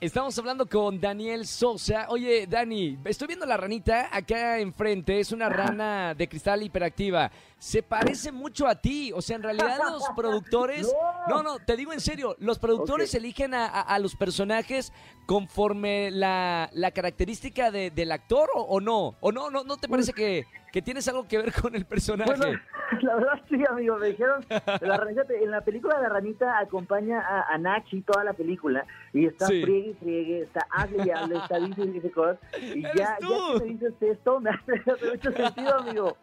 Estamos 0.00 0.36
hablando 0.38 0.66
con 0.66 1.00
Daniel 1.00 1.46
Sosa. 1.46 2.06
Oye, 2.08 2.48
Dani, 2.48 2.98
estoy 3.04 3.28
viendo 3.28 3.46
la 3.46 3.56
ranita 3.56 4.08
acá 4.10 4.58
enfrente. 4.58 5.20
Es 5.20 5.30
una 5.30 5.48
rana 5.48 6.12
de 6.14 6.28
cristal 6.28 6.60
hiperactiva. 6.62 7.30
Se 7.62 7.80
parece 7.80 8.32
mucho 8.32 8.66
a 8.66 8.74
ti. 8.74 9.12
O 9.14 9.22
sea, 9.22 9.36
en 9.36 9.44
realidad 9.44 9.78
los 9.88 10.02
productores... 10.16 10.92
No, 11.28 11.44
no, 11.44 11.60
te 11.60 11.76
digo 11.76 11.92
en 11.92 12.00
serio. 12.00 12.34
Los 12.40 12.58
productores 12.58 13.14
eligen 13.14 13.54
a, 13.54 13.66
a- 13.66 13.82
a 13.82 13.98
los 14.00 14.16
personajes 14.16 14.92
conforme 15.26 16.10
la, 16.10 16.68
la 16.72 16.90
característica 16.90 17.70
de- 17.70 17.92
del 17.92 18.10
actor 18.10 18.48
o, 18.52 18.62
o 18.62 18.80
no. 18.80 19.14
¿O 19.20 19.30
no? 19.30 19.48
¿No, 19.48 19.62
no 19.62 19.76
te 19.76 19.86
parece 19.88 20.12
que, 20.12 20.44
que 20.72 20.82
tienes 20.82 21.06
algo 21.06 21.28
que 21.28 21.38
ver 21.38 21.52
con 21.52 21.76
el 21.76 21.84
personaje? 21.86 22.32
Bueno, 22.36 22.58
la 23.02 23.14
verdad 23.14 23.40
sí, 23.48 23.62
amigo, 23.70 23.96
me 23.96 24.08
dijeron, 24.08 24.44
la 24.80 24.96
ranita, 24.96 25.22
en 25.32 25.50
la 25.52 25.60
película 25.60 26.00
La 26.00 26.08
Ranita 26.08 26.58
acompaña 26.58 27.20
a, 27.20 27.54
a 27.54 27.58
Nachi 27.58 28.00
toda 28.02 28.24
la 28.24 28.32
película 28.32 28.84
y 29.12 29.26
está 29.26 29.46
Sí. 29.46 29.62
friegue 29.62 29.90
y 29.90 29.94
friegue, 29.94 30.40
está 30.42 30.66
hable 30.72 31.04
y 31.06 31.10
hable, 31.10 31.36
está 31.38 31.60
dice 31.60 31.82
y 31.82 31.86
dice 31.90 32.10
cosas 32.10 32.38
y 32.60 32.80
¡Eres 32.84 32.92
ya, 32.96 33.16
tú! 33.20 33.28
ya 33.28 33.58
que 33.60 33.64
me 33.66 33.70
dices 33.74 33.94
esto 34.00 34.40
me 34.40 34.50
hace, 34.50 34.72
hace 34.90 35.10
mucho 35.12 35.30
sentido, 35.32 35.74
amigo. 35.78 36.16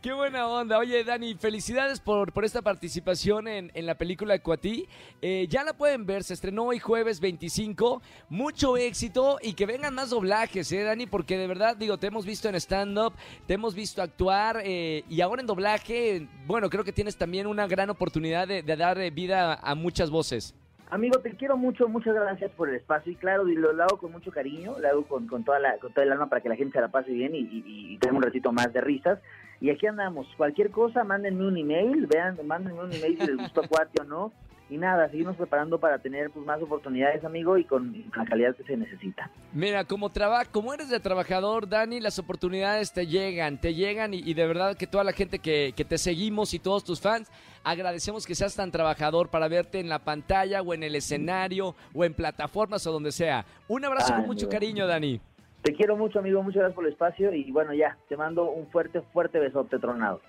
Qué 0.00 0.12
buena 0.14 0.48
onda. 0.48 0.78
Oye, 0.78 1.04
Dani, 1.04 1.34
felicidades 1.34 2.00
por, 2.00 2.32
por 2.32 2.44
esta 2.44 2.62
participación 2.62 3.48
en, 3.48 3.70
en 3.74 3.86
la 3.86 3.96
película 3.96 4.38
Cuatí. 4.38 4.88
Eh, 5.20 5.46
ya 5.48 5.64
la 5.64 5.74
pueden 5.74 6.06
ver, 6.06 6.24
se 6.24 6.34
estrenó 6.34 6.64
hoy 6.64 6.78
jueves 6.78 7.20
25. 7.20 8.00
Mucho 8.28 8.76
éxito 8.76 9.38
y 9.42 9.54
que 9.54 9.66
vengan 9.66 9.94
más 9.94 10.10
doblajes, 10.10 10.70
¿eh, 10.72 10.82
Dani? 10.82 11.06
Porque 11.06 11.36
de 11.36 11.46
verdad, 11.46 11.76
digo, 11.76 11.98
te 11.98 12.06
hemos 12.06 12.24
visto 12.24 12.48
en 12.48 12.54
stand-up, 12.54 13.12
te 13.46 13.54
hemos 13.54 13.74
visto 13.74 14.02
actuar 14.02 14.62
eh, 14.64 15.04
y 15.08 15.20
ahora 15.20 15.40
en 15.40 15.46
doblaje, 15.46 16.28
bueno, 16.46 16.70
creo 16.70 16.84
que 16.84 16.92
tienes 16.92 17.16
también 17.16 17.46
una 17.46 17.66
gran 17.66 17.90
oportunidad 17.90 18.48
de, 18.48 18.62
dar 18.62 18.98
eh, 18.98 19.10
vida 19.10 19.54
a 19.54 19.74
muchas 19.74 20.10
voces. 20.10 20.54
Amigo, 20.90 21.18
te 21.18 21.30
quiero 21.30 21.56
mucho, 21.56 21.88
muchas 21.88 22.14
gracias 22.14 22.50
por 22.52 22.68
el 22.68 22.76
espacio 22.76 23.10
y 23.12 23.16
claro, 23.16 23.44
lo, 23.44 23.72
lo 23.72 23.82
hago 23.82 23.98
con 23.98 24.12
mucho 24.12 24.30
cariño, 24.30 24.78
lo 24.78 24.88
hago 24.88 25.02
con, 25.04 25.26
con, 25.26 25.44
toda 25.44 25.58
la, 25.58 25.78
con 25.78 25.92
todo 25.92 26.04
el 26.04 26.12
alma 26.12 26.28
para 26.28 26.40
que 26.40 26.48
la 26.48 26.56
gente 26.56 26.74
se 26.74 26.80
la 26.80 26.88
pase 26.88 27.10
bien 27.10 27.34
y, 27.34 27.40
y, 27.40 27.64
y 27.94 27.98
tenga 27.98 28.16
un 28.16 28.22
ratito 28.22 28.52
más 28.52 28.72
de 28.72 28.80
risas. 28.80 29.18
Y 29.64 29.70
aquí 29.70 29.86
andamos, 29.86 30.26
cualquier 30.36 30.70
cosa, 30.70 31.04
mándenme 31.04 31.46
un 31.46 31.56
email, 31.56 32.06
vean, 32.06 32.36
mándenme 32.44 32.82
un 32.82 32.92
email 32.92 33.18
si 33.18 33.26
les 33.28 33.36
gustó 33.38 33.62
Cuate 33.70 34.02
o 34.02 34.04
no. 34.04 34.32
Y 34.68 34.76
nada, 34.76 35.08
seguimos 35.08 35.36
preparando 35.36 35.80
para 35.80 36.00
tener 36.00 36.30
pues, 36.30 36.44
más 36.44 36.60
oportunidades, 36.60 37.24
amigo, 37.24 37.56
y 37.56 37.64
con, 37.64 37.90
con 38.10 38.24
la 38.24 38.24
calidad 38.26 38.54
que 38.54 38.64
se 38.64 38.76
necesita. 38.76 39.30
Mira, 39.54 39.86
como, 39.86 40.10
traba, 40.10 40.44
como 40.44 40.74
eres 40.74 40.90
de 40.90 41.00
trabajador, 41.00 41.66
Dani, 41.66 41.98
las 41.98 42.18
oportunidades 42.18 42.92
te 42.92 43.06
llegan, 43.06 43.58
te 43.58 43.72
llegan 43.72 44.12
y, 44.12 44.18
y 44.18 44.34
de 44.34 44.46
verdad 44.46 44.76
que 44.76 44.86
toda 44.86 45.02
la 45.02 45.12
gente 45.12 45.38
que, 45.38 45.72
que 45.74 45.86
te 45.86 45.96
seguimos 45.96 46.52
y 46.52 46.58
todos 46.58 46.84
tus 46.84 47.00
fans, 47.00 47.32
agradecemos 47.62 48.26
que 48.26 48.34
seas 48.34 48.54
tan 48.54 48.70
trabajador 48.70 49.30
para 49.30 49.48
verte 49.48 49.80
en 49.80 49.88
la 49.88 50.00
pantalla 50.00 50.60
o 50.60 50.74
en 50.74 50.82
el 50.82 50.94
escenario 50.94 51.74
o 51.94 52.04
en 52.04 52.12
plataformas 52.12 52.86
o 52.86 52.92
donde 52.92 53.12
sea. 53.12 53.46
Un 53.66 53.86
abrazo 53.86 54.12
Ay, 54.12 54.20
con 54.20 54.26
mucho 54.26 54.46
cariño, 54.46 54.86
Dani. 54.86 55.22
Te 55.64 55.72
quiero 55.72 55.96
mucho, 55.96 56.18
amigo, 56.18 56.42
muchas 56.42 56.58
gracias 56.58 56.74
por 56.74 56.84
el 56.84 56.92
espacio 56.92 57.32
y 57.32 57.50
bueno, 57.50 57.72
ya, 57.72 57.96
te 58.10 58.18
mando 58.18 58.50
un 58.50 58.66
fuerte, 58.66 59.00
fuerte 59.14 59.38
besote 59.38 59.78
tronado. 59.78 60.20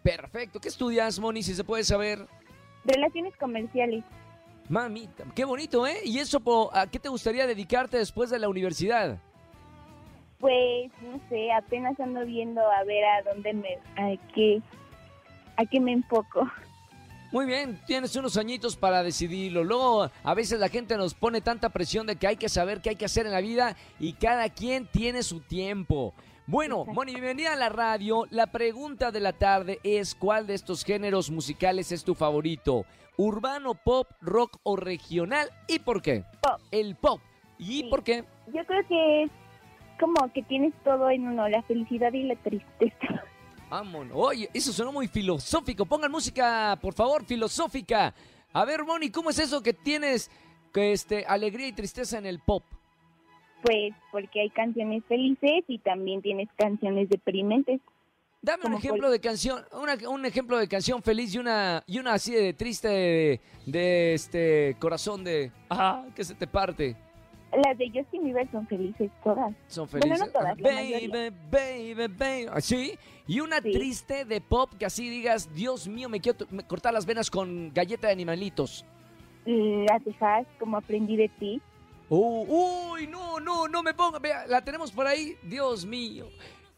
Perfecto, 0.03 0.59
¿qué 0.59 0.67
estudias, 0.67 1.19
Moni, 1.19 1.41
si 1.41 1.53
se 1.53 1.63
puede 1.63 1.83
saber? 1.83 2.27
Relaciones 2.85 3.35
comerciales. 3.37 4.03
Mamita, 4.69 5.23
qué 5.35 5.45
bonito, 5.45 5.85
¿eh? 5.85 5.99
¿Y 6.03 6.19
eso 6.19 6.41
a 6.73 6.87
qué 6.87 6.99
te 6.99 7.09
gustaría 7.09 7.47
dedicarte 7.47 7.97
después 7.97 8.29
de 8.29 8.39
la 8.39 8.49
universidad? 8.49 9.19
Pues, 10.39 10.91
no 11.01 11.19
sé, 11.29 11.51
apenas 11.51 11.99
ando 11.99 12.25
viendo 12.25 12.61
a 12.61 12.83
ver 12.83 13.03
a 13.05 13.33
dónde 13.33 13.53
me... 13.53 13.77
a 13.95 14.15
qué, 14.33 14.61
a 15.57 15.65
qué 15.65 15.79
me 15.79 15.93
enfoco. 15.93 16.49
Muy 17.31 17.45
bien, 17.45 17.81
tienes 17.85 18.15
unos 18.15 18.37
añitos 18.37 18.75
para 18.75 19.03
decidirlo. 19.03 19.63
Luego, 19.63 20.09
a 20.23 20.33
veces 20.33 20.59
la 20.59 20.69
gente 20.69 20.95
nos 20.97 21.13
pone 21.13 21.41
tanta 21.41 21.69
presión 21.69 22.07
de 22.07 22.15
que 22.15 22.27
hay 22.27 22.37
que 22.37 22.49
saber 22.49 22.81
qué 22.81 22.91
hay 22.91 22.95
que 22.95 23.05
hacer 23.05 23.25
en 23.25 23.33
la 23.33 23.41
vida 23.41 23.75
y 23.99 24.13
cada 24.13 24.49
quien 24.49 24.87
tiene 24.87 25.21
su 25.21 25.41
tiempo. 25.41 26.13
Bueno. 26.47 26.85
Moni, 26.85 27.13
bienvenida 27.13 27.53
a 27.53 27.55
la 27.55 27.69
radio. 27.69 28.25
La 28.29 28.47
pregunta 28.47 29.11
de 29.11 29.19
la 29.19 29.33
tarde 29.33 29.79
es 29.83 30.13
¿cuál 30.13 30.45
de 30.47 30.53
estos 30.53 30.83
géneros 30.83 31.31
musicales 31.31 31.91
es 31.91 32.03
tu 32.03 32.13
favorito? 32.13 32.85
¿Urbano, 33.17 33.73
pop, 33.73 34.07
rock 34.21 34.57
o 34.63 34.75
regional? 34.75 35.49
¿Y 35.67 35.79
por 35.79 36.01
qué? 36.01 36.23
Pop. 36.41 36.59
El 36.71 36.95
pop. 36.95 37.19
¿Y 37.57 37.81
Sí. 37.81 37.83
por 37.89 38.03
qué? 38.03 38.23
Yo 38.53 38.63
creo 38.65 38.87
que 38.87 39.23
es 39.23 39.31
como 39.99 40.31
que 40.33 40.43
tienes 40.43 40.73
todo 40.83 41.09
en 41.09 41.27
uno, 41.27 41.47
la 41.47 41.63
felicidad 41.63 42.13
y 42.13 42.23
la 42.23 42.35
tristeza. 42.35 43.23
Vámonos. 43.69 44.15
Oye, 44.15 44.49
eso 44.53 44.71
sonó 44.71 44.91
muy 44.91 45.07
filosófico. 45.07 45.85
Pongan 45.85 46.11
música, 46.11 46.77
por 46.81 46.93
favor, 46.93 47.25
filosófica. 47.25 48.13
A 48.53 48.65
ver, 48.65 48.83
Moni, 48.83 49.09
¿cómo 49.09 49.31
es 49.31 49.39
eso 49.39 49.63
que 49.63 49.73
tienes 49.73 50.29
que 50.71 50.91
este, 50.91 51.25
alegría 51.25 51.67
y 51.67 51.73
tristeza 51.73 52.17
en 52.19 52.25
el 52.27 52.39
pop? 52.39 52.63
Pues 53.65 53.93
porque 54.11 54.41
hay 54.41 54.49
canciones 54.51 55.03
felices 55.07 55.63
y 55.67 55.79
también 55.79 56.21
tienes 56.21 56.47
canciones 56.57 57.09
deprimentes. 57.09 57.81
Dame 58.41 58.65
un 58.67 58.73
ejemplo 58.75 59.09
de 59.09 59.19
canción, 59.19 59.63
una- 59.73 59.97
un 60.07 60.23
ejemplo 60.23 60.59
de 60.59 60.67
canción 60.67 61.01
feliz 61.01 61.33
y 61.33 61.39
una 61.39 61.83
y 61.87 61.97
una 61.97 62.13
así 62.13 62.31
de 62.33 62.53
triste 62.53 62.87
de, 62.87 63.41
de, 63.65 64.13
este 64.13 64.75
corazón 64.79 65.23
de 65.23 65.51
ah 65.71 66.05
que 66.15 66.23
se 66.23 66.35
te 66.35 66.45
parte. 66.45 66.95
Las 67.65 67.75
de 67.77 67.89
Justin 67.91 68.23
Bieber 68.25 68.47
son 68.51 68.67
felices 68.67 69.09
todas. 69.23 69.51
Son 69.67 69.87
Bueno, 69.89 70.05
felices. 70.15 70.27
no 70.27 70.31
todas, 70.39 70.51
Ah, 70.59 70.61
baby, 70.61 71.31
baby, 71.49 71.93
baby. 71.93 72.45
Así. 72.51 72.99
Y 73.27 73.39
una 73.39 73.61
Sí. 73.61 73.71
triste 73.71 74.25
de 74.25 74.41
pop 74.41 74.69
que 74.77 74.85
así 74.85 75.09
digas, 75.09 75.51
Dios 75.55 75.87
mío, 75.87 76.07
me 76.09 76.19
quiero 76.19 76.37
cortar 76.67 76.93
las 76.93 77.05
venas 77.07 77.31
con 77.31 77.71
galleta 77.73 78.07
de 78.07 78.13
animalitos. 78.13 78.85
Las 79.45 80.03
dejas 80.05 80.45
como 80.59 80.77
aprendí 80.77 81.15
de 81.15 81.29
ti. 81.29 81.61
Uh, 82.09 82.91
uy, 82.93 83.07
no, 83.07 83.39
no, 83.39 83.67
no 83.67 83.83
me 83.83 83.93
ponga. 83.93 84.19
Vea, 84.19 84.45
la 84.47 84.63
tenemos 84.63 84.91
por 84.91 85.07
ahí. 85.07 85.37
Dios 85.43 85.85
mío. 85.85 86.29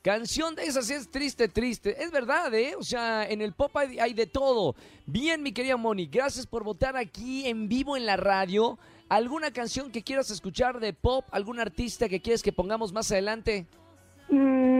Canción 0.02 0.56
de 0.56 0.64
esas 0.64 0.90
es 0.90 1.10
triste, 1.10 1.50
triste. 1.50 2.02
Es 2.02 2.12
verdad, 2.12 2.54
¿eh? 2.54 2.76
O 2.78 2.84
sea, 2.84 3.28
en 3.30 3.42
el 3.42 3.54
pop 3.54 3.76
hay, 3.76 4.14
de 4.14 4.26
todo. 4.26 4.76
Bien, 5.06 5.44
mi 5.44 5.52
querida 5.52 5.76
Moni, 5.76 6.06
gracias 6.06 6.48
por 6.48 6.64
votar 6.64 6.96
aquí 6.96 7.46
en 7.46 7.68
vivo 7.68 7.98
en 7.98 8.06
la 8.06 8.16
radio. 8.16 8.80
¿Alguna 9.10 9.52
canción 9.52 9.92
que 9.92 10.04
quieras 10.04 10.32
escuchar 10.32 10.80
de 10.80 10.94
pop? 10.94 11.26
¿Algún 11.32 11.60
artista 11.60 12.08
que 12.08 12.22
quieres 12.22 12.42
que 12.42 12.54
pongamos 12.54 12.94
más 12.94 13.12
adelante? 13.12 13.68
Mm. 14.30 14.77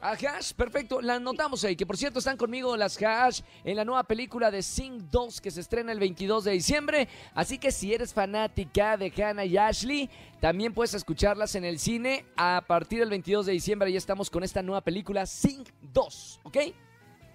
A 0.00 0.12
Hash, 0.12 0.52
perfecto, 0.52 1.00
la 1.00 1.16
anotamos 1.16 1.64
ahí. 1.64 1.74
Que 1.74 1.84
por 1.84 1.96
cierto 1.96 2.20
están 2.20 2.36
conmigo 2.36 2.76
las 2.76 3.00
Hash 3.02 3.40
en 3.64 3.76
la 3.76 3.84
nueva 3.84 4.04
película 4.04 4.50
de 4.50 4.62
Sing 4.62 5.08
2 5.10 5.40
que 5.40 5.50
se 5.50 5.60
estrena 5.60 5.90
el 5.90 5.98
22 5.98 6.44
de 6.44 6.52
diciembre. 6.52 7.08
Así 7.34 7.58
que 7.58 7.72
si 7.72 7.92
eres 7.92 8.14
fanática 8.14 8.96
de 8.96 9.12
Hannah 9.16 9.44
y 9.44 9.56
Ashley, 9.56 10.08
también 10.40 10.72
puedes 10.72 10.94
escucharlas 10.94 11.56
en 11.56 11.64
el 11.64 11.80
cine. 11.80 12.24
A 12.36 12.62
partir 12.66 13.00
del 13.00 13.10
22 13.10 13.46
de 13.46 13.52
diciembre 13.52 13.90
ya 13.90 13.98
estamos 13.98 14.30
con 14.30 14.44
esta 14.44 14.62
nueva 14.62 14.82
película 14.82 15.26
Sing 15.26 15.64
2, 15.92 16.40
¿ok? 16.44 16.56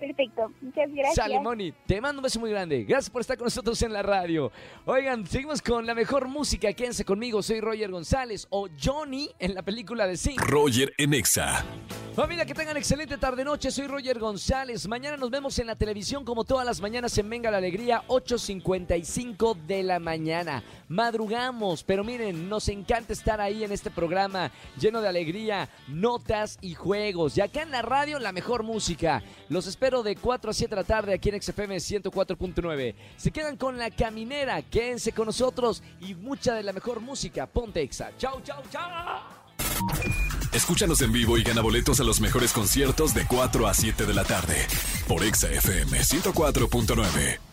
Perfecto. 0.04 0.52
Muchas 0.60 0.92
gracias. 0.92 1.16
Sale, 1.16 1.40
Moni. 1.40 1.72
Te 1.86 2.02
mando 2.02 2.20
un 2.20 2.24
beso 2.24 2.38
muy 2.38 2.50
grande. 2.50 2.84
Gracias 2.84 3.10
por 3.10 3.22
estar 3.22 3.38
con 3.38 3.46
nosotros 3.46 3.82
en 3.84 3.94
la 3.94 4.02
radio. 4.02 4.52
Oigan, 4.84 5.26
seguimos 5.26 5.62
con 5.62 5.86
la 5.86 5.96
mejor 5.96 6.28
música. 6.28 6.74
Quédense 6.74 7.06
conmigo. 7.06 7.42
Soy 7.42 7.62
Roger 7.62 7.90
González 7.90 8.46
o 8.50 8.68
Johnny 8.82 9.30
en 9.40 9.56
la 9.56 9.62
película 9.62 10.06
de 10.06 10.18
Sing. 10.18 10.38
Roger 10.38 10.94
en 10.98 11.14
Exa. 11.14 11.64
Familia, 12.16 12.46
que 12.46 12.54
tengan 12.54 12.76
excelente 12.76 13.18
tarde-noche. 13.18 13.72
Soy 13.72 13.88
Roger 13.88 14.20
González. 14.20 14.88
Mañana 14.90 15.16
nos 15.16 15.32
vemos 15.32 15.58
en 15.58 15.68
la 15.68 15.76
televisión 15.76 16.26
como 16.26 16.44
todas 16.44 16.66
las 16.66 16.82
mañanas 16.82 17.18
en 17.18 17.30
Venga 17.30 17.50
la 17.50 17.58
Alegría, 17.58 18.04
8.55 18.08 19.56
de 19.66 19.84
la 19.84 20.00
mañana. 20.00 20.64
Madrugamos, 20.90 21.84
pero 21.84 22.04
miren, 22.04 22.50
nos 22.50 22.68
encanta 22.68 23.14
estar 23.14 23.42
ahí 23.42 23.64
en 23.64 23.72
este 23.72 23.90
programa 23.90 24.52
lleno 24.80 25.02
de 25.02 25.08
alegría, 25.08 25.70
notas 25.88 26.60
y 26.62 26.76
juegos. 26.76 27.38
Y 27.38 27.42
acá 27.42 27.64
en 27.64 27.72
la 27.72 27.82
radio, 27.82 28.20
la 28.20 28.32
mejor 28.32 28.62
música. 28.62 29.24
Los 29.50 29.66
espero 29.66 29.93
de 30.02 30.16
4 30.16 30.50
a 30.50 30.54
7 30.54 30.70
de 30.74 30.82
la 30.82 30.88
tarde 30.88 31.14
aquí 31.14 31.30
en 31.30 31.42
XFM 31.42 31.76
104.9. 31.76 32.96
Se 33.18 33.32
quedan 33.32 33.58
con 33.58 33.78
la 33.78 33.92
caminera, 33.92 34.62
quédense 34.64 35.12
con 35.12 35.28
nosotros 35.28 35.84
y 36.02 36.16
mucha 36.16 36.56
de 36.56 36.64
la 36.64 36.74
mejor 36.74 37.02
música. 37.02 37.46
Ponte 37.46 37.82
Exa. 37.82 38.12
Chau, 38.18 38.42
chau, 38.42 38.64
chau. 38.72 38.90
Escúchanos 40.54 41.02
en 41.02 41.12
vivo 41.12 41.38
y 41.38 41.44
gana 41.44 41.62
boletos 41.62 42.00
a 42.00 42.04
los 42.04 42.22
mejores 42.22 42.54
conciertos 42.54 43.14
de 43.14 43.26
4 43.28 43.68
a 43.68 43.74
7 43.74 44.06
de 44.06 44.14
la 44.14 44.24
tarde 44.24 44.56
por 45.08 45.24
Exa 45.24 45.50
FM 45.50 46.00
104.9. 46.00 47.53